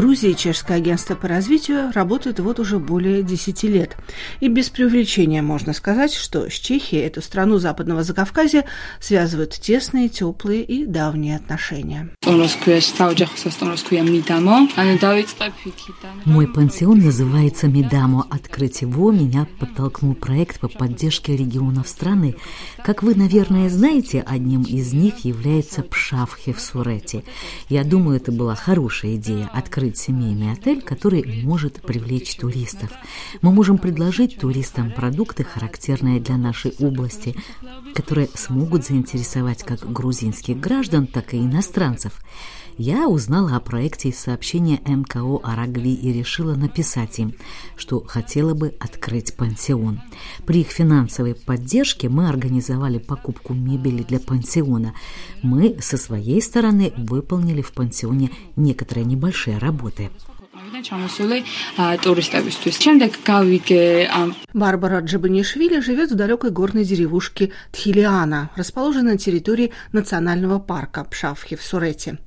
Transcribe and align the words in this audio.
Грузии 0.00 0.32
Чешское 0.32 0.78
агентство 0.78 1.14
по 1.14 1.28
развитию 1.28 1.92
работает 1.92 2.40
вот 2.40 2.58
уже 2.58 2.78
более 2.78 3.22
10 3.22 3.64
лет. 3.64 3.98
И 4.40 4.48
без 4.48 4.70
преувеличения 4.70 5.42
можно 5.42 5.74
сказать, 5.74 6.14
что 6.14 6.48
с 6.48 6.54
Чехией, 6.54 7.02
эту 7.02 7.20
страну 7.20 7.58
Западного 7.58 8.02
Закавказья, 8.02 8.64
связывают 8.98 9.50
тесные, 9.50 10.08
теплые 10.08 10.62
и 10.62 10.86
давние 10.86 11.36
отношения. 11.36 12.08
Мой 16.24 16.46
пансион 16.46 17.00
называется 17.00 17.66
Мидамо. 17.66 18.24
Открыть 18.30 18.82
его 18.82 19.10
меня 19.10 19.48
подтолкнул 19.58 20.14
проект 20.14 20.60
по 20.60 20.68
поддержке 20.68 21.36
регионов 21.36 21.88
страны. 21.88 22.36
Как 22.84 23.02
вы, 23.02 23.16
наверное, 23.16 23.68
знаете, 23.68 24.20
одним 24.20 24.62
из 24.62 24.92
них 24.92 25.24
является 25.24 25.82
Пшавхе 25.82 26.52
в 26.52 26.60
Сурете. 26.60 27.24
Я 27.68 27.82
думаю, 27.82 28.18
это 28.18 28.30
была 28.30 28.54
хорошая 28.54 29.16
идея– 29.16 29.50
открыть 29.52 29.98
семейный 29.98 30.52
отель, 30.52 30.82
который 30.82 31.42
может 31.42 31.82
привлечь 31.82 32.36
туристов. 32.36 32.90
Мы 33.42 33.50
можем 33.52 33.76
предложить 33.76 34.38
туристам 34.38 34.92
продукты, 34.92 35.42
характерные 35.42 36.20
для 36.20 36.36
нашей 36.36 36.74
области, 36.78 37.34
которые 37.92 38.28
смогут 38.34 38.86
заинтересовать 38.86 39.64
как 39.64 39.90
грузинских 39.92 40.60
граждан, 40.60 41.08
так 41.08 41.34
и 41.34 41.38
иностранцев. 41.38 42.19
Я 42.76 43.08
узнала 43.08 43.56
о 43.56 43.60
проекте 43.60 44.08
из 44.08 44.18
сообщения 44.18 44.80
НКО 44.86 45.40
Арагви 45.42 45.92
и 45.92 46.12
решила 46.12 46.54
написать 46.54 47.18
им, 47.18 47.34
что 47.76 48.02
хотела 48.06 48.54
бы 48.54 48.74
открыть 48.80 49.36
пансион. 49.36 50.00
При 50.46 50.62
их 50.62 50.68
финансовой 50.68 51.34
поддержке 51.34 52.08
мы 52.08 52.28
организовали 52.28 52.98
покупку 52.98 53.52
мебели 53.52 54.02
для 54.02 54.18
пансиона. 54.18 54.94
Мы 55.42 55.76
со 55.80 55.98
своей 55.98 56.40
стороны 56.40 56.94
выполнили 56.96 57.60
в 57.60 57.72
пансионе 57.72 58.30
некоторые 58.56 59.04
небольшие 59.04 59.58
работы. 59.58 60.10
Барбара 64.52 65.00
Джабанишвили 65.00 65.80
живет 65.80 66.12
в 66.12 66.14
далекой 66.14 66.50
горной 66.50 66.84
деревушке 66.84 67.50
Тхилиана, 67.72 68.50
расположенной 68.54 69.12
на 69.12 69.18
территории 69.18 69.72
национального 69.90 70.60
парка 70.60 71.02
Пшавхи 71.02 71.56
в 71.56 71.62
Сурете. 71.62 72.18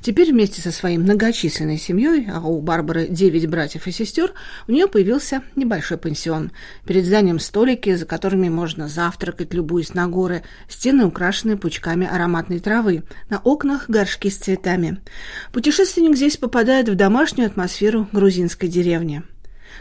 Теперь 0.00 0.32
вместе 0.32 0.60
со 0.60 0.72
своей 0.72 0.98
многочисленной 0.98 1.78
семьей, 1.78 2.28
а 2.28 2.40
у 2.40 2.60
Барбары 2.60 3.06
девять 3.06 3.46
братьев 3.46 3.86
и 3.86 3.92
сестер, 3.92 4.32
у 4.66 4.72
нее 4.72 4.88
появился 4.88 5.42
небольшой 5.54 5.98
пансион. 5.98 6.50
Перед 6.86 7.04
зданием 7.04 7.38
столики, 7.38 7.94
за 7.94 8.06
которыми 8.06 8.48
можно 8.48 8.88
завтракать, 8.88 9.54
любуясь 9.54 9.94
на 9.94 10.08
горы, 10.08 10.42
стены 10.68 11.04
украшены 11.04 11.56
пучками 11.56 12.08
ароматной 12.10 12.58
травы, 12.58 13.04
на 13.30 13.38
окнах 13.38 13.88
горшки 13.88 14.28
с 14.28 14.38
цветами. 14.38 15.00
Путешественник 15.52 16.16
здесь 16.16 16.36
попадает 16.36 16.88
в 16.88 16.96
домашнюю 16.96 17.46
атмосферу 17.46 17.91
атмосферу 17.92 18.08
грузинской 18.12 18.68
деревни. 18.68 19.22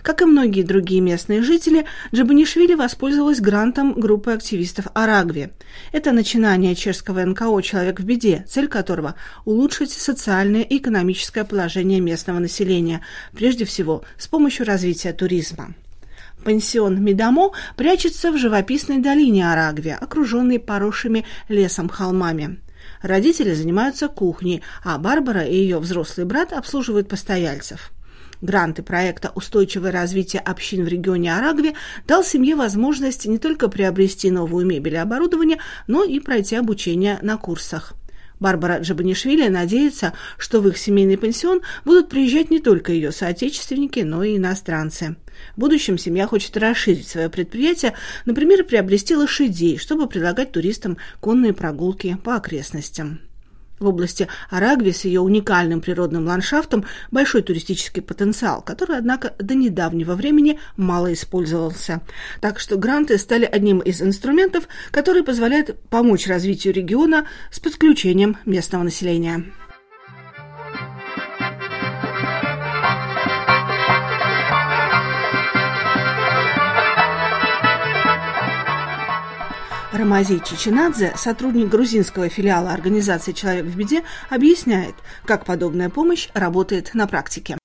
Как 0.03 0.21
и 0.21 0.25
многие 0.25 0.63
другие 0.63 1.01
местные 1.01 1.43
жители, 1.43 1.85
Джабанишвили 2.13 2.75
воспользовалась 2.75 3.39
грантом 3.39 3.93
группы 3.93 4.31
активистов 4.31 4.87
Арагви. 4.93 5.49
Это 5.91 6.11
начинание 6.11 6.75
чешского 6.75 7.23
НКО 7.23 7.61
«Человек 7.61 7.99
в 7.99 8.03
беде», 8.03 8.45
цель 8.49 8.67
которого– 8.67 9.15
улучшить 9.45 9.91
социальное 9.91 10.61
и 10.61 10.77
экономическое 10.77 11.43
положение 11.43 11.99
местного 11.99 12.39
населения, 12.39 13.01
прежде 13.33 13.65
всего 13.65 14.03
с 14.17 14.27
помощью 14.27 14.65
развития 14.65 15.13
туризма. 15.13 15.75
Пансион 16.43 17.03
Медамо 17.03 17.51
прячется 17.75 18.31
в 18.31 18.37
живописной 18.37 18.97
долине 18.97 19.51
Арагви, 19.51 19.91
окруженной 19.91 20.59
поросшими 20.59 21.25
лесом 21.49 21.89
холмами. 21.89 22.57
Родители 23.01 23.53
занимаются 23.53 24.07
кухней, 24.07 24.61
а 24.83 24.97
Барбара 24.97 25.43
и 25.43 25.55
ее 25.55 25.79
взрослый 25.79 26.25
брат 26.25 26.53
обслуживают 26.53 27.07
постояльцев. 27.07 27.91
Гранты 28.41 28.81
проекта 28.81 29.31
«Устойчивое 29.35 29.91
развитие 29.91 30.41
общин 30.41 30.83
в 30.83 30.87
регионе 30.87 31.35
Арагви» 31.35 31.75
дал 32.07 32.23
семье 32.23 32.55
возможность 32.55 33.27
не 33.27 33.37
только 33.37 33.69
приобрести 33.69 34.31
новую 34.31 34.65
мебель 34.65 34.95
и 34.95 34.97
оборудование, 34.97 35.59
но 35.87 36.03
и 36.03 36.19
пройти 36.19 36.55
обучение 36.55 37.19
на 37.21 37.37
курсах. 37.37 37.93
Барбара 38.39 38.79
Джабанишвили 38.79 39.47
надеется, 39.47 40.13
что 40.39 40.61
в 40.61 40.67
их 40.67 40.79
семейный 40.79 41.19
пансион 41.19 41.61
будут 41.85 42.09
приезжать 42.09 42.49
не 42.49 42.59
только 42.59 42.91
ее 42.91 43.11
соотечественники, 43.11 43.99
но 43.99 44.23
и 44.23 44.37
иностранцы. 44.37 45.15
В 45.55 45.59
будущем 45.59 45.99
семья 45.99 46.25
хочет 46.25 46.57
расширить 46.57 47.07
свое 47.07 47.29
предприятие, 47.29 47.93
например, 48.25 48.63
приобрести 48.63 49.15
лошадей, 49.15 49.77
чтобы 49.77 50.07
предлагать 50.07 50.51
туристам 50.51 50.97
конные 51.19 51.53
прогулки 51.53 52.17
по 52.23 52.35
окрестностям. 52.35 53.19
В 53.81 53.87
области 53.87 54.27
Арагви 54.51 54.91
с 54.91 55.05
ее 55.05 55.21
уникальным 55.21 55.81
природным 55.81 56.27
ландшафтом 56.27 56.85
большой 57.09 57.41
туристический 57.41 58.03
потенциал, 58.03 58.61
который, 58.61 58.95
однако, 58.95 59.33
до 59.39 59.55
недавнего 59.55 60.13
времени 60.13 60.59
мало 60.77 61.11
использовался. 61.11 62.01
Так 62.41 62.59
что 62.59 62.77
гранты 62.77 63.17
стали 63.17 63.45
одним 63.45 63.79
из 63.79 63.99
инструментов, 64.03 64.67
который 64.91 65.23
позволяет 65.23 65.79
помочь 65.89 66.27
развитию 66.27 66.75
региона 66.75 67.27
с 67.49 67.59
подключением 67.59 68.37
местного 68.45 68.83
населения. 68.83 69.45
Рамази 80.01 80.39
Чеченадзе, 80.39 81.11
сотрудник 81.15 81.69
грузинского 81.69 82.27
филиала 82.27 82.71
организации 82.71 83.33
«Человек 83.33 83.65
в 83.65 83.77
беде», 83.77 84.01
объясняет, 84.31 84.95
как 85.27 85.45
подобная 85.45 85.91
помощь 85.91 86.27
работает 86.33 86.95
на 86.95 87.05
практике. 87.05 87.55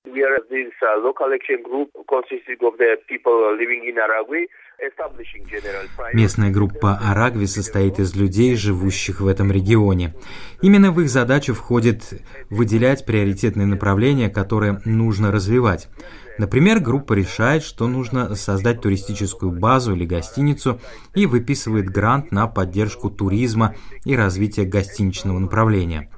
Местная 6.13 6.51
группа 6.51 6.97
Арагви 6.97 7.47
состоит 7.47 7.99
из 7.99 8.15
людей, 8.15 8.55
живущих 8.55 9.21
в 9.21 9.27
этом 9.27 9.51
регионе. 9.51 10.13
Именно 10.61 10.91
в 10.91 11.01
их 11.01 11.09
задачу 11.09 11.53
входит 11.53 12.21
выделять 12.49 13.05
приоритетные 13.05 13.65
направления, 13.65 14.29
которые 14.29 14.81
нужно 14.85 15.31
развивать. 15.31 15.89
Например, 16.37 16.79
группа 16.79 17.13
решает, 17.13 17.63
что 17.63 17.87
нужно 17.87 18.35
создать 18.35 18.81
туристическую 18.81 19.51
базу 19.51 19.95
или 19.95 20.05
гостиницу 20.05 20.79
и 21.15 21.25
выписывает 21.25 21.89
грант 21.89 22.31
на 22.31 22.45
поддержку 22.45 23.09
туризма 23.09 23.75
и 24.05 24.15
развитие 24.15 24.67
гостиничного 24.67 25.39
направления. 25.39 26.11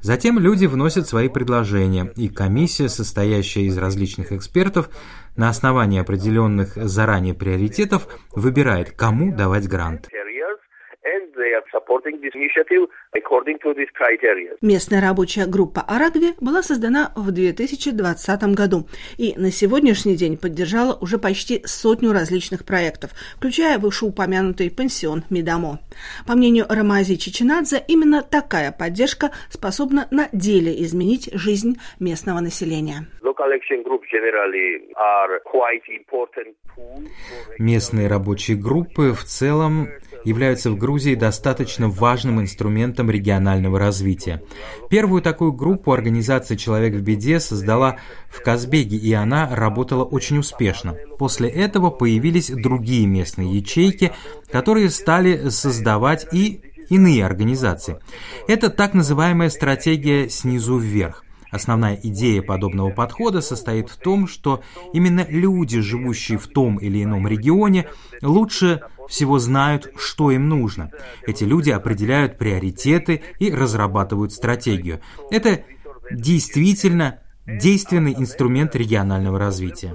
Затем 0.00 0.38
люди 0.38 0.66
вносят 0.66 1.08
свои 1.08 1.28
предложения, 1.28 2.12
и 2.16 2.28
комиссия, 2.28 2.88
состоящая 2.88 3.62
из 3.62 3.76
различных 3.76 4.30
экспертов, 4.30 4.88
на 5.36 5.48
основании 5.48 6.00
определенных 6.00 6.74
заранее 6.76 7.34
приоритетов 7.34 8.08
выбирает, 8.34 8.92
кому 8.92 9.34
давать 9.34 9.68
грант. 9.68 10.08
Местная 14.60 15.00
рабочая 15.00 15.46
группа 15.46 15.80
Арагви 15.80 16.34
была 16.40 16.62
создана 16.62 17.12
в 17.16 17.30
2020 17.30 18.42
году 18.54 18.86
и 19.16 19.34
на 19.36 19.50
сегодняшний 19.50 20.16
день 20.16 20.36
поддержала 20.36 20.96
уже 21.00 21.18
почти 21.18 21.62
сотню 21.64 22.12
различных 22.12 22.64
проектов, 22.64 23.12
включая 23.36 23.78
вышеупомянутый 23.78 24.70
пансион 24.70 25.24
Мидамо. 25.30 25.78
По 26.26 26.34
мнению 26.34 26.66
Рамази 26.68 27.16
Чеченадзе, 27.16 27.82
именно 27.88 28.22
такая 28.22 28.72
поддержка 28.72 29.30
способна 29.48 30.08
на 30.10 30.28
деле 30.32 30.82
изменить 30.82 31.30
жизнь 31.32 31.78
местного 32.00 32.40
населения. 32.40 33.06
Местные 37.58 38.08
рабочие 38.08 38.56
группы 38.56 39.12
в 39.12 39.24
целом 39.24 39.88
являются 40.26 40.70
в 40.70 40.76
Грузии 40.76 41.14
достаточно 41.14 41.88
важным 41.88 42.40
инструментом 42.40 43.10
регионального 43.10 43.78
развития. 43.78 44.42
Первую 44.90 45.22
такую 45.22 45.52
группу 45.52 45.92
организация 45.92 46.56
«Человек 46.56 46.94
в 46.94 47.00
беде» 47.00 47.38
создала 47.40 47.96
в 48.28 48.42
Казбеге, 48.42 48.96
и 48.96 49.12
она 49.12 49.48
работала 49.54 50.04
очень 50.04 50.38
успешно. 50.38 50.96
После 51.18 51.48
этого 51.48 51.90
появились 51.90 52.50
другие 52.50 53.06
местные 53.06 53.56
ячейки, 53.56 54.12
которые 54.50 54.90
стали 54.90 55.48
создавать 55.48 56.26
и 56.32 56.60
иные 56.88 57.24
организации. 57.24 57.98
Это 58.48 58.68
так 58.68 58.94
называемая 58.94 59.48
стратегия 59.48 60.28
снизу 60.28 60.76
вверх. 60.76 61.25
Основная 61.50 61.98
идея 62.02 62.42
подобного 62.42 62.90
подхода 62.90 63.40
состоит 63.40 63.88
в 63.88 63.96
том, 63.98 64.26
что 64.26 64.62
именно 64.92 65.26
люди, 65.28 65.80
живущие 65.80 66.38
в 66.38 66.48
том 66.48 66.78
или 66.78 67.02
ином 67.02 67.26
регионе, 67.28 67.88
лучше 68.22 68.82
всего 69.08 69.38
знают, 69.38 69.92
что 69.96 70.30
им 70.30 70.48
нужно. 70.48 70.90
Эти 71.26 71.44
люди 71.44 71.70
определяют 71.70 72.38
приоритеты 72.38 73.22
и 73.38 73.52
разрабатывают 73.52 74.32
стратегию. 74.32 75.00
Это 75.30 75.64
действительно 76.10 77.20
действенный 77.46 78.14
инструмент 78.14 78.74
регионального 78.74 79.38
развития. 79.38 79.92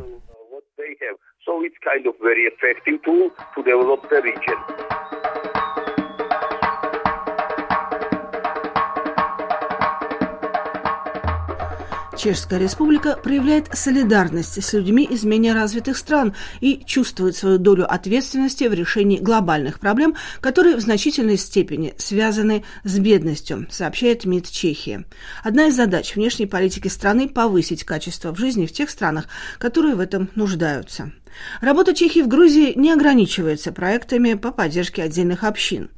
Чешская 12.22 12.60
республика 12.60 13.18
проявляет 13.18 13.76
солидарность 13.76 14.64
с 14.64 14.74
людьми 14.74 15.06
из 15.06 15.24
менее 15.24 15.56
развитых 15.56 15.98
стран 15.98 16.36
и 16.60 16.84
чувствует 16.86 17.36
свою 17.36 17.58
долю 17.58 17.92
ответственности 17.92 18.66
в 18.66 18.76
решении 18.76 19.18
глобальных 19.18 19.80
проблем, 19.80 20.16
которые 20.40 20.76
в 20.76 20.82
значительной 20.82 21.38
степени 21.38 21.96
связаны 21.98 22.64
с 22.84 23.00
бедностью, 23.00 23.66
сообщает 23.72 24.26
МИД 24.26 24.52
Чехии. 24.52 25.04
Одна 25.44 25.66
из 25.66 25.76
задач 25.76 26.16
внешней 26.16 26.46
политики 26.46 26.90
страны– 26.90 27.28
повысить 27.34 27.86
качество 27.86 28.32
в 28.32 28.38
жизни 28.38 28.68
в 28.68 28.72
тех 28.72 28.92
странах, 28.92 29.28
которые 29.58 29.96
в 29.96 30.00
этом 30.00 30.30
нуждаются. 30.36 31.12
Работа 31.60 31.96
Чехии 31.96 32.22
в 32.22 32.28
Грузии 32.28 32.74
не 32.76 32.92
ограничивается 32.92 33.72
проектами 33.72 34.36
по 34.36 34.52
поддержке 34.52 35.02
отдельных 35.02 35.44
общин. 35.44 35.90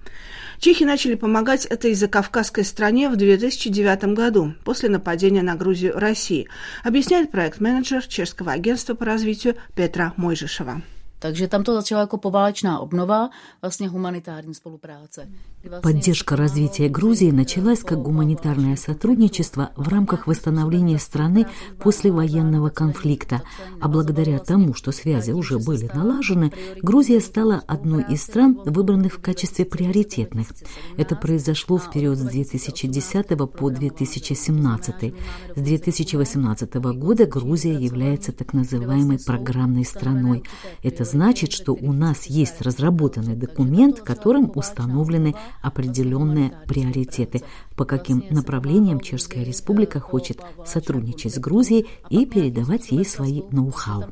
Чехи 0.60 0.84
начали 0.84 1.16
помогать 1.16 1.66
этой 1.66 1.94
закавказской 1.94 2.64
стране 2.64 3.10
в 3.10 3.16
2009 3.16 4.16
году, 4.16 4.54
после 4.64 4.90
нападения 4.90 5.42
на 5.42 5.56
Грузию 5.56 5.98
России, 5.98 6.48
объясняет 6.84 7.32
проект-менеджер 7.32 8.06
Чешского 8.06 8.52
агентства 8.52 8.94
по 8.94 9.06
развитию 9.06 9.56
Петра 9.76 10.14
Мойжишева. 10.18 10.82
Takže 11.24 11.48
tam 11.48 11.64
to 11.64 11.74
začala 11.74 12.02
jako 12.02 12.18
poválečná 12.18 12.80
obnova, 12.80 13.30
vlastně 13.62 13.90
humanitární 13.90 14.54
spolupráce. 14.54 15.28
Поддержка 15.81 16.36
развития 16.36 16.90
Грузии 16.90 17.31
началась 17.31 17.84
как 17.84 18.00
гуманитарное 18.00 18.75
сотрудничество 18.75 19.70
в 19.78 19.88
рамках 19.88 20.28
восстановления 20.28 21.00
страны 21.00 21.46
после 21.78 22.12
военного 22.12 22.70
конфликта, 22.70 23.42
а 23.81 23.88
благодаря 23.88 24.40
тому, 24.40 24.74
что 24.74 24.92
связи 24.92 25.31
уже 25.31 25.60
были 25.60 25.90
налажены, 25.96 26.52
Грузия 26.81 27.22
стала 27.22 27.64
одной 27.68 28.04
из 28.10 28.24
стран, 28.24 28.60
выбранных 28.66 29.14
в 29.14 29.22
качестве 29.22 29.64
приоритетных. 29.64 30.48
Это 30.98 31.16
произошло 31.16 31.78
в 31.78 31.90
период 31.92 32.18
с 32.18 32.24
2010 32.24 33.28
по 33.58 33.69
2017. 33.69 35.14
С 35.56 35.62
2018 35.62 36.74
года 36.76 37.26
Грузия 37.26 37.74
является 37.74 38.34
так 38.34 38.54
называемой 38.54 39.19
программной 39.26 39.86
страной. 39.86 40.44
Это 40.84 41.06
значит, 41.13 41.51
что 41.54 41.74
у 41.74 41.94
нас 41.94 42.25
есть 42.25 42.62
разработанный 42.62 43.36
документ, 43.36 44.00
которым 44.00 44.51
установлены 44.56 45.36
определенные 45.62 46.51
приоритеты, 46.68 47.44
по 47.75 47.86
каким 47.86 48.24
направлениям 48.30 49.00
Чешская 49.00 49.44
Республика 49.44 50.00
хочет 50.00 50.40
сотрудничать 50.66 51.34
с 51.34 51.40
Грузией 51.40 51.88
и 52.10 52.25
передавать 52.25 52.92
ей 52.92 53.06
свои 53.06 53.42
ноу-хау. 53.52 54.04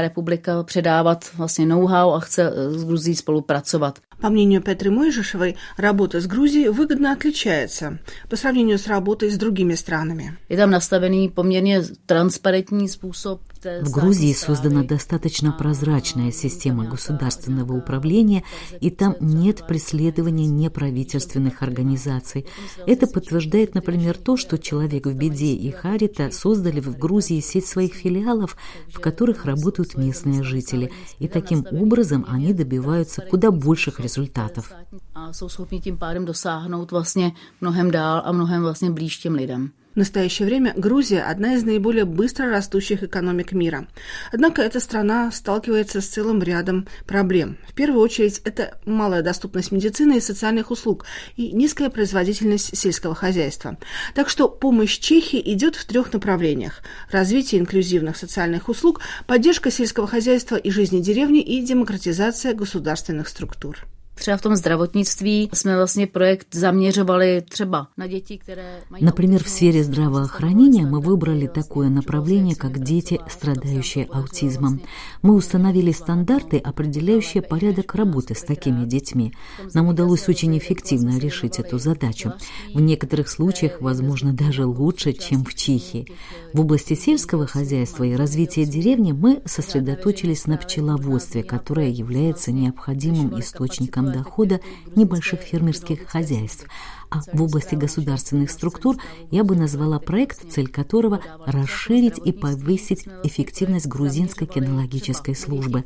Republika 0.00 0.62
předávat 0.62 1.30
vlastně 1.36 1.66
know-how 1.66 2.14
a 2.14 2.20
chce 2.20 2.52
s 2.70 2.84
Gruzií 2.84 3.16
spolupracovat. 3.16 3.98
По 4.20 4.30
мнению 4.30 4.62
Петры 4.62 4.90
Мойжишевой, 4.90 5.56
работа 5.76 6.20
с 6.20 6.26
Грузией 6.26 6.70
выгодно 6.70 7.12
отличается 7.12 7.98
по 8.28 8.36
сравнению 8.36 8.78
с 8.78 8.86
работой 8.88 9.30
с 9.30 9.38
другими 9.38 9.76
странами. 9.76 10.36
Je 10.48 10.56
tam 10.56 10.70
nastavený 10.70 11.28
poměrně 11.28 11.82
transparentní 12.06 12.88
způsob 12.88 13.40
в 13.82 13.90
Грузии 13.90 14.32
создана 14.34 14.84
достаточно 14.84 15.52
прозрачная 15.52 16.30
система 16.30 16.84
государственного 16.84 17.72
управления, 17.76 18.44
и 18.80 18.90
там 18.90 19.16
нет 19.20 19.66
преследования 19.66 20.46
неправительственных 20.46 21.62
организаций. 21.62 22.46
Это 22.86 23.06
подтверждает, 23.06 23.74
например, 23.74 24.16
то, 24.16 24.36
что 24.36 24.58
«Человек 24.58 25.06
в 25.06 25.14
беде» 25.14 25.54
и 25.54 25.70
«Харита» 25.70 26.30
создали 26.30 26.80
в 26.80 26.98
Грузии 26.98 27.40
сеть 27.40 27.66
своих 27.66 27.94
филиалов, 27.94 28.56
в 28.88 29.00
которых 29.00 29.44
работают 29.44 29.96
местные 29.96 30.42
жители, 30.42 30.90
и 31.18 31.28
таким 31.28 31.66
образом 31.70 32.24
они 32.28 32.52
добиваются 32.52 33.22
куда 33.22 33.50
больших 33.50 34.00
результатов. 34.00 34.72
A 35.20 35.32
jsou 35.32 35.48
schopni 35.48 35.80
tím 35.80 35.96
pádem 35.96 36.24
dosáhnout 36.24 36.90
vlastně 36.90 37.32
mnohem 37.60 37.90
dál 37.90 38.22
a 38.24 38.32
mnohem 38.32 38.62
vlastně 38.62 38.90
blíž 38.90 39.18
těm 39.18 39.34
lidem. 39.34 39.70
В 39.94 39.98
настоящее 39.98 40.46
время 40.46 40.74
Грузия– 40.76 41.24
одна 41.30 41.54
из 41.54 41.64
наиболее 41.64 42.04
быстро 42.04 42.50
растущих 42.50 43.02
экономик 43.02 43.50
мира. 43.52 43.88
Однако 44.32 44.62
эта 44.62 44.78
страна 44.78 45.32
сталкивается 45.32 46.00
с 46.00 46.06
целым 46.06 46.40
рядом 46.40 46.86
проблем. 47.04 47.56
В 47.66 47.74
первую 47.74 48.00
очередь, 48.00 48.40
это 48.44 48.78
малая 48.86 49.22
доступность 49.22 49.72
медицины 49.72 50.18
и 50.18 50.20
социальных 50.20 50.70
услуг 50.70 51.04
и 51.36 51.50
низкая 51.50 51.90
производительность 51.90 52.76
сельского 52.76 53.16
хозяйства. 53.16 53.76
Так 54.14 54.28
что 54.28 54.48
помощь 54.48 54.98
Чехии 54.98 55.42
идет 55.52 55.74
в 55.74 55.84
трех 55.84 56.12
направлениях– 56.12 56.82
развитие 57.10 57.60
инклюзивных 57.60 58.16
социальных 58.16 58.68
услуг, 58.68 59.00
поддержка 59.26 59.72
сельского 59.72 60.06
хозяйства 60.06 60.54
и 60.54 60.70
жизни 60.70 61.00
деревни 61.00 61.40
и 61.40 61.60
демократизация 61.60 62.54
государственных 62.54 63.26
структур. 63.26 63.84
Třeba 64.18 64.36
v 64.36 64.42
tom 64.42 64.56
zdravotnictví 64.56 65.50
jsme 65.52 65.76
vlastně 65.76 66.06
projekt 66.06 66.54
zaměřovali 66.54 67.42
třeba 67.48 67.86
děti, 68.08 68.38
které 68.38 68.80
mají... 68.90 69.04
Например, 69.04 69.42
в 69.42 69.48
сфере 69.48 69.84
здравоохранения 69.84 70.86
мы 70.86 71.00
выбрали 71.00 71.46
такое 71.46 71.88
направление, 71.88 72.54
как 72.56 72.78
дети, 72.78 73.18
страдающие 73.28 74.06
аутизмом. 74.06 74.80
Мы 75.22 75.34
установили 75.34 75.92
стандарты, 75.92 76.58
определяющие 76.58 77.42
порядок 77.42 77.94
работы 77.94 78.34
с 78.34 78.42
такими 78.42 78.84
детьми. 78.84 79.32
Нам 79.74 79.88
удалось 79.88 80.28
очень 80.28 80.56
эффективно 80.58 81.18
решить 81.18 81.58
эту 81.58 81.78
задачу. 81.78 82.32
В 82.74 82.80
некоторых 82.80 83.28
случаях, 83.28 83.80
возможно, 83.80 84.32
даже 84.32 84.66
лучше, 84.66 85.12
чем 85.12 85.44
в 85.44 85.54
Чехии. 85.54 86.06
В 86.52 86.60
области 86.60 86.94
сельского 86.94 87.46
хозяйства 87.46 88.04
и 88.04 88.16
развития 88.16 88.64
деревни 88.64 89.12
мы 89.12 89.42
сосредоточились 89.44 90.46
на 90.46 90.56
пчеловодстве, 90.56 91.42
которое 91.42 91.90
является 91.90 92.52
необходимым 92.52 93.38
источником 93.38 94.07
дохода 94.08 94.60
небольших 94.96 95.40
фермерских 95.40 96.08
хозяйств, 96.08 96.66
а 97.10 97.20
в 97.32 97.42
области 97.42 97.74
государственных 97.74 98.50
структур 98.50 98.96
я 99.30 99.44
бы 99.44 99.56
назвала 99.56 99.98
проект, 99.98 100.50
цель 100.50 100.68
которого– 100.68 101.20
расширить 101.46 102.18
и 102.18 102.32
повысить 102.32 103.06
эффективность 103.22 103.86
грузинской 103.86 104.46
кинологической 104.46 105.34
службы. 105.34 105.84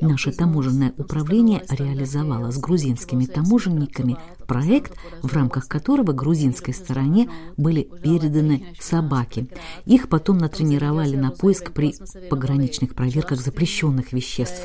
Наше 0.00 0.32
таможенное 0.32 0.92
управление 0.96 1.64
реализовало 1.68 2.50
с 2.50 2.58
грузинскими 2.58 3.24
таможенниками 3.24 4.16
проект, 4.46 4.92
в 5.22 5.32
рамках 5.34 5.68
которого 5.68 6.12
грузинской 6.12 6.74
стороне 6.74 7.28
были 7.56 7.82
переданы 8.02 8.74
собаки. 8.80 9.48
Их 9.86 10.08
потом 10.08 10.38
натренировали 10.38 11.16
на 11.16 11.30
поиск 11.30 11.72
при 11.72 11.94
пограничных 12.30 12.94
проверках 12.94 13.40
запрещенных 13.40 14.12
веществ. 14.12 14.64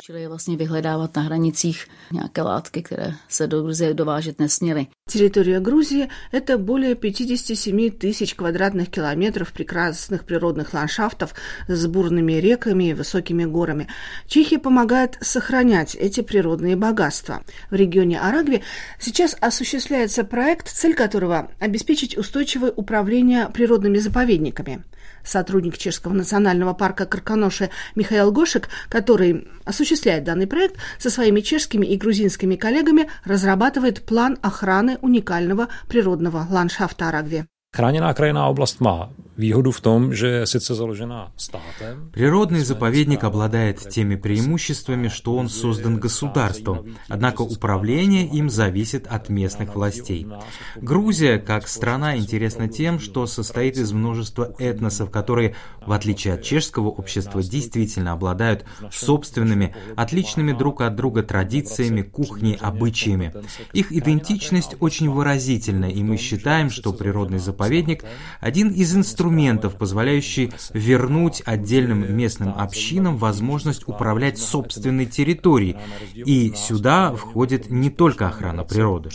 Se 3.28 3.46
do 3.46 3.62
Gruzie 3.62 3.94
dovážet 3.94 4.38
nesměly. 4.38 4.88
Территория 5.08 5.58
Грузии– 5.60 6.10
это 6.32 6.58
более 6.58 6.94
57 6.94 7.90
тысяч 7.92 8.34
квадратных 8.34 8.90
километров 8.90 9.54
прекрасных 9.54 10.24
природных 10.24 10.74
ландшафтов 10.74 11.34
с 11.66 11.86
бурными 11.86 12.34
реками 12.34 12.90
и 12.90 12.92
высокими 12.92 13.46
горами. 13.46 13.88
Чехия 14.26 14.58
помогает 14.58 15.16
сохранять 15.22 15.94
эти 15.94 16.20
природные 16.20 16.76
богатства. 16.76 17.42
В 17.70 17.74
регионе 17.74 18.20
Арагви 18.20 18.62
сейчас 19.00 19.34
осуществляется 19.40 19.77
проект, 20.24 20.68
цель 20.68 20.94
которого– 20.94 21.50
обеспечить 21.60 22.16
устойчивое 22.16 22.70
управление 22.70 23.48
природными 23.48 23.98
заповедниками– 23.98 24.84
Сотрудник 25.24 25.76
Чешского 25.78 26.12
национального 26.14 26.74
парка 26.74 27.06
Карканоши 27.06 27.70
Михаил 27.94 28.32
Гошек, 28.32 28.68
который 28.88 29.48
осуществляет 29.64 30.24
данный 30.24 30.46
проект, 30.46 30.76
со 30.98 31.10
своими 31.10 31.40
чешскими 31.40 31.86
и 31.86 31.96
грузинскими 31.96 32.56
коллегами 32.56 33.10
разрабатывает 33.24 34.04
план 34.04 34.38
охраны 34.42 34.98
уникального 35.02 35.68
природного 35.88 36.46
ландшафта 36.50 37.08
Арагви. 37.08 37.44
Chráněná 37.76 38.14
krajinná 38.14 38.48
oblast 38.48 38.80
má 38.80 39.10
výhodu 39.38 39.70
v 39.70 39.80
tom, 39.80 40.00
že 40.12 40.44
sice 40.50 40.74
založena 40.74 41.30
státem. 41.38 42.10
Природный 42.10 42.60
заповедник 42.66 43.22
обладает 43.22 43.88
теми 43.88 44.16
преимуществами, 44.16 45.06
что 45.06 45.36
он 45.36 45.48
создан 45.48 45.98
государством, 45.98 46.98
однако 47.08 47.42
управление 47.42 48.26
им 48.26 48.50
зависит 48.50 49.06
от 49.06 49.28
местных 49.28 49.74
властей. 49.76 50.26
Грузия, 50.74 51.38
как 51.38 51.68
страна, 51.68 52.16
интересна 52.16 52.68
тем, 52.68 52.98
что 52.98 53.26
состоит 53.26 53.76
из 53.76 53.92
множества 53.92 54.52
этносов, 54.58 55.10
которые, 55.10 55.54
в 55.86 55.92
отличие 55.92 56.34
от 56.34 56.42
чешского 56.42 56.88
общества, 56.88 57.42
действительно 57.42 58.12
обладают 58.12 58.64
собственными, 58.90 59.74
отличными 59.96 60.52
друг 60.52 60.80
от 60.80 60.96
друга 60.96 61.22
традициями, 61.22 62.02
кухней, 62.02 62.58
обычаями. 62.60 63.32
Их 63.72 63.92
идентичность 63.92 64.74
очень 64.80 65.08
выразительна, 65.08 65.86
и 65.86 66.02
мы 66.02 66.16
считаем, 66.16 66.70
что 66.70 66.92
природный 66.92 67.38
заповедник– 67.38 68.04
один 68.40 68.70
из 68.70 68.96
инструментов, 68.96 69.27
инструментов, 69.28 69.76
позволяющий 69.76 70.52
вернуть 70.72 71.42
отдельным 71.44 72.16
местным 72.16 72.54
общинам 72.56 73.16
возможность 73.16 73.86
управлять 73.86 74.38
собственной 74.38 75.06
территорией. 75.06 75.76
И 76.14 76.52
сюда 76.54 77.12
входит 77.14 77.70
не 77.70 77.90
только 77.90 78.28
охрана 78.28 78.64
природы. 78.64 79.10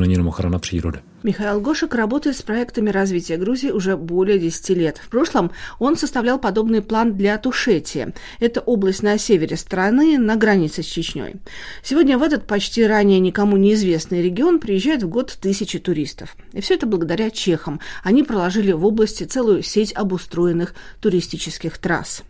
Není 0.00 0.12
jenom 0.12 0.28
ochrana 0.28 0.58
přírody. 0.58 1.00
Михаил 1.22 1.60
Гошек 1.60 1.94
работает 1.94 2.36
с 2.36 2.42
проектами 2.42 2.90
развития 2.90 3.36
Грузии 3.36 3.70
уже 3.70 3.96
более 3.96 4.38
10 4.38 4.70
лет. 4.70 4.98
В 4.98 5.08
прошлом 5.08 5.50
он 5.78 5.96
составлял 5.96 6.38
подобный 6.38 6.80
план 6.80 7.14
для 7.14 7.36
Тушетии. 7.36 8.14
Это 8.40 8.60
область 8.60 9.02
на 9.02 9.18
севере 9.18 9.56
страны, 9.56 10.18
на 10.18 10.36
границе 10.36 10.82
с 10.82 10.86
Чечней. 10.86 11.36
Сегодня 11.82 12.16
в 12.16 12.22
этот 12.22 12.46
почти 12.46 12.86
ранее 12.86 13.20
никому 13.20 13.58
неизвестный 13.58 14.22
регион 14.22 14.60
приезжают 14.60 15.02
в 15.02 15.08
год 15.08 15.36
тысячи 15.40 15.78
туристов. 15.78 16.36
И 16.54 16.60
все 16.60 16.74
это 16.74 16.86
благодаря 16.86 17.30
чехам. 17.30 17.80
Они 18.02 18.22
проложили 18.22 18.72
в 18.72 18.86
области 18.86 19.24
целую 19.24 19.62
сеть 19.62 19.92
обустроенных 19.92 20.74
туристических 21.00 21.76
трасс. 21.76 22.22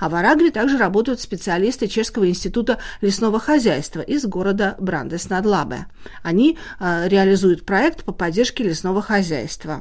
А 0.00 0.08
в 0.08 0.14
Арагве 0.14 0.50
также 0.50 0.78
работают 0.78 1.20
специалисты 1.20 1.86
Чешского 1.88 2.28
института 2.28 2.78
лесного 3.00 3.38
хозяйства 3.38 4.00
из 4.00 4.26
города 4.26 4.76
Брандес-Надлабе. 4.78 5.86
Они 6.22 6.58
э, 6.80 7.08
реализуют 7.08 7.66
проект 7.66 8.04
по 8.04 8.12
поддержке 8.12 8.64
лесного 8.64 9.02
хозяйства. 9.02 9.80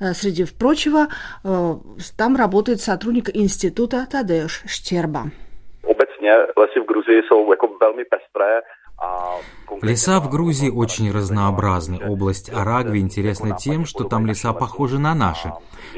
Э, 0.00 0.12
среди 0.12 0.44
прочего, 0.44 1.08
э, 1.44 1.74
там 2.16 2.36
работает 2.36 2.80
сотрудник 2.80 3.34
института 3.34 4.06
Тадеуш 4.10 4.62
Штерба. 4.66 5.30
Obecně 5.84 6.32
lesy 6.56 6.80
v 6.80 6.86
Gruzii 6.86 7.22
jsou 7.22 7.50
jako 7.50 7.68
velmi 7.80 8.04
pestré 8.04 8.60
Леса 9.82 10.20
в 10.20 10.30
Грузии 10.30 10.70
очень 10.70 11.10
разнообразны. 11.10 12.00
Область 12.06 12.50
Арагви 12.52 13.00
интересна 13.00 13.56
тем, 13.56 13.84
что 13.84 14.04
там 14.04 14.26
леса 14.26 14.52
похожи 14.52 14.98
на 14.98 15.14
наши. 15.14 15.52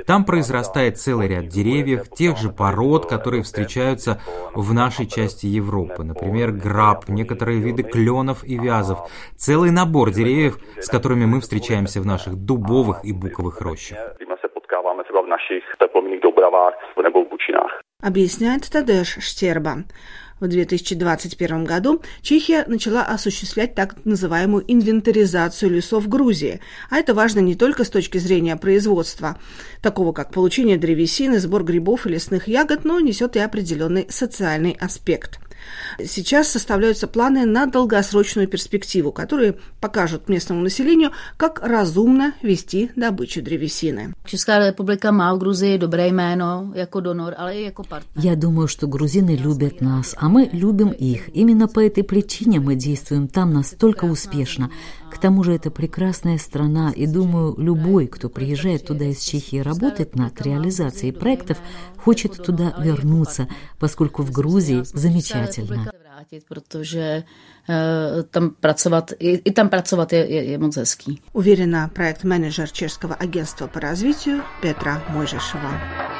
Там 0.06 0.24
произрастает 0.24 0.98
целый 0.98 1.28
ряд 1.28 1.48
деревьев, 1.48 2.08
тех 2.10 2.36
же 2.36 2.50
пород, 2.50 3.06
которые 3.06 3.42
встречаются 3.42 4.20
в 4.54 4.72
нашей 4.74 5.06
части 5.06 5.46
Европы. 5.46 6.02
Например, 6.02 6.50
граб, 6.50 7.08
некоторые 7.08 7.60
виды 7.60 7.82
кленов 7.82 8.44
и 8.44 8.58
вязов. 8.58 9.08
Целый 9.36 9.70
набор 9.70 10.10
деревьев, 10.10 10.58
с 10.80 10.88
которыми 10.88 11.26
мы 11.26 11.40
встречаемся 11.40 12.00
в 12.00 12.06
наших 12.06 12.34
дубовых 12.34 13.04
и 13.04 13.12
буковых 13.12 13.60
рощах. 13.60 14.16
Объясняет 18.02 18.68
Тадеш 18.70 19.16
Штерба. 19.20 19.84
В 20.38 20.46
2021 20.48 21.64
году 21.64 22.02
Чехия 22.20 22.66
начала 22.66 23.02
осуществлять 23.02 23.74
так 23.74 24.04
называемую 24.04 24.64
инвентаризацию 24.68 25.70
лесов 25.70 26.06
Грузии. 26.06 26.60
А 26.90 26.98
это 26.98 27.14
важно 27.14 27.40
не 27.40 27.54
только 27.54 27.84
с 27.84 27.90
точки 27.90 28.18
зрения 28.18 28.56
производства, 28.56 29.38
такого 29.80 30.12
как 30.12 30.30
получение 30.30 30.76
древесины, 30.76 31.40
сбор 31.40 31.64
грибов 31.64 32.06
и 32.06 32.10
лесных 32.10 32.48
ягод, 32.48 32.84
но 32.84 33.00
несет 33.00 33.34
и 33.34 33.38
определенный 33.38 34.06
социальный 34.10 34.76
аспект– 34.78 35.40
Сейчас 36.04 36.48
составляются 36.48 37.06
планы 37.06 37.46
на 37.46 37.66
долгосрочную 37.66 38.48
перспективу, 38.48 39.12
которые 39.12 39.56
покажут 39.80 40.28
местному 40.28 40.62
населению, 40.62 41.12
как 41.36 41.60
разумно 41.62 42.34
вести 42.42 42.90
добычу 42.96 43.42
древесины. 43.42 44.14
Я 48.16 48.36
думаю, 48.36 48.68
что 48.68 48.86
грузины 48.86 49.36
любят 49.36 49.80
нас, 49.80 50.14
а 50.18 50.28
мы 50.28 50.48
любим 50.52 50.90
их. 50.90 51.34
Именно 51.34 51.68
по 51.68 51.80
этой 51.80 52.04
причине 52.04 52.60
мы 52.60 52.74
действуем 52.74 53.28
там 53.28 53.52
настолько 53.52 54.04
успешно. 54.04 54.70
К 55.16 55.18
тому 55.18 55.42
же 55.44 55.54
это 55.54 55.70
прекрасная 55.70 56.36
страна, 56.36 56.92
и 56.94 57.06
думаю, 57.06 57.54
любой, 57.56 58.06
кто 58.06 58.28
приезжает 58.28 58.86
туда 58.86 59.06
из 59.06 59.20
Чехии 59.20 59.56
работать 59.56 60.14
над 60.14 60.42
реализацией 60.42 61.12
проектов, 61.12 61.56
хочет 61.96 62.36
туда 62.44 62.74
вернуться, 62.78 63.48
поскольку 63.78 64.22
в 64.22 64.30
Грузии 64.30 64.82
замечательно. 64.84 65.90
Protože 66.48 67.24
tam 68.30 68.50
pracovat, 68.60 69.12
je, 70.12 70.26
je. 70.26 70.58
Уверена 71.32 71.90
проект-менеджер 71.94 72.70
Чешского 72.70 73.14
агентства 73.14 73.66
по 73.66 73.80
развитию 73.80 74.42
Петра 74.62 75.02
Мойжешева. 75.08 76.15